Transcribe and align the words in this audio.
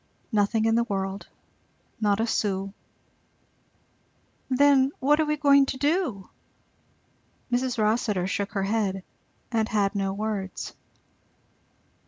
"Nothing 0.31 0.65
in 0.65 0.73
the 0.73 0.83
world 0.85 1.27
not 1.99 2.19
a 2.19 2.25
sou." 2.25 2.73
"Then 4.49 4.91
what 4.99 5.19
are 5.19 5.25
we 5.27 5.37
going 5.37 5.67
to 5.67 5.77
do?" 5.77 6.27
Mrs. 7.51 7.77
Rossitur 7.77 8.25
shook 8.25 8.53
her 8.53 8.63
head, 8.63 9.03
and 9.51 9.69
had 9.69 9.93
no 9.93 10.11
words. 10.11 10.73